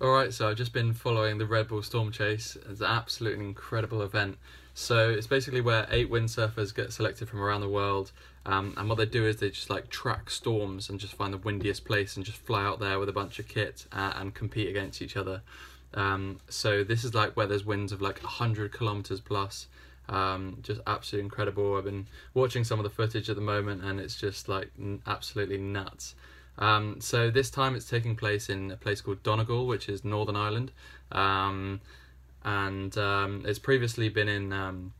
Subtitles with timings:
[0.00, 2.56] Alright, so I've just been following the Red Bull Storm Chase.
[2.70, 4.38] It's an absolutely incredible event.
[4.72, 8.12] So it's basically where eight windsurfers get selected from around the world.
[8.46, 11.38] Um, and what they do is they just like track storms and just find the
[11.38, 14.68] windiest place and just fly out there with a bunch of kit uh, and compete
[14.68, 15.42] against each other.
[15.94, 19.66] Um, so this is like where there's winds of like 100 kilometers plus.
[20.08, 21.76] Um, just absolutely incredible.
[21.76, 24.70] I've been watching some of the footage at the moment and it's just like
[25.08, 26.14] absolutely nuts.
[26.58, 30.36] Um, so this time it's taking place in a place called Donegal, which is Northern
[30.36, 30.72] Ireland,
[31.12, 31.80] um,
[32.44, 34.92] and um, it's previously been in um,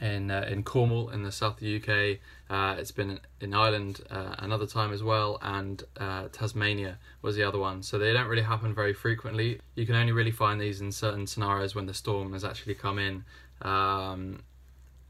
[0.00, 2.18] in uh, in Cornwall in the south of the UK.
[2.48, 7.42] Uh, it's been in Ireland uh, another time as well, and uh, Tasmania was the
[7.42, 7.82] other one.
[7.82, 9.60] So they don't really happen very frequently.
[9.74, 12.98] You can only really find these in certain scenarios when the storm has actually come
[12.98, 13.24] in.
[13.62, 14.42] Um,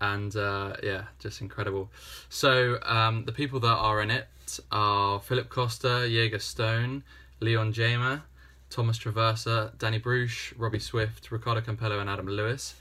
[0.01, 1.91] and uh, yeah, just incredible.
[2.29, 4.29] So um, the people that are in it
[4.71, 7.05] are Philip Köster, Jaeger Stone,
[7.41, 8.23] Leon Jamaer,
[8.71, 12.75] Thomas Traversa, Dany Bruch, Robby Swift, Ricardo Campello, and Adam Lewis.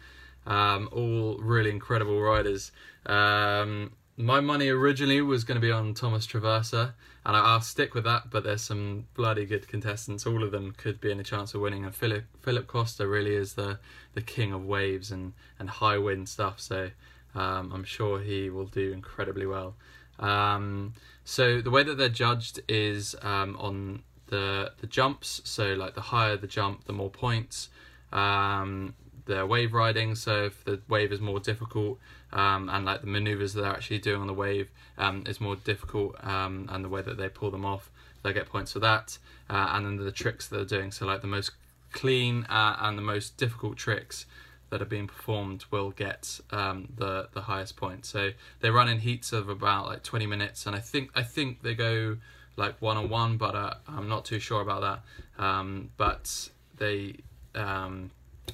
[0.46, 2.72] Um, all really incredible riders.
[3.06, 7.94] Um, my money originally was going to be on Thomas Traversa, and I, will stick
[7.94, 8.32] with that.
[8.32, 10.26] But there's some bloody good contestants.
[10.26, 11.86] All of them could be in a chance of winning.
[11.86, 13.80] And Philip Philip Köster really is the
[14.16, 16.60] the king of waves and and high wind stuff.
[16.60, 16.90] So
[17.36, 19.76] um, I'm sure he will do incredibly well.
[20.18, 20.94] Um,
[21.24, 25.42] so the way that they're judged is um, on the the jumps.
[25.44, 27.70] So like the higher the jump, the more points.
[28.12, 28.96] Um,
[29.28, 30.16] the wave riding.
[30.16, 32.00] So if the wave is more difficult,
[32.34, 35.56] um, and like the maneuvers that they're actually doing on the wave um, is more
[35.56, 37.92] difficult, um, and the way that they pull them off,
[38.24, 39.18] they get points for that.
[39.50, 40.92] Uh, and then the tricks that they're doing.
[40.92, 41.52] So like the most
[41.92, 44.26] clean uh, and the most difficult tricks
[44.70, 48.06] that are being performed will get um, the the highest point.
[48.06, 51.62] So they run in heats of about like 20 minutes, and I think I think
[51.62, 52.18] they go
[52.58, 55.44] like one on one, but uh, I'm not too sure about that.
[55.44, 57.16] Um, but they
[57.56, 58.12] um,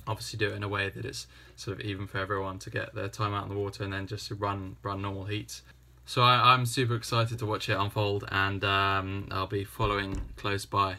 [0.08, 2.94] obviously do it in a way that it's sort of even for everyone to get
[2.96, 5.62] their time out in the water and then just run run normal heats.
[6.06, 10.66] So I, am super excited to watch it unfold and um, I'll be following close
[10.66, 10.98] by.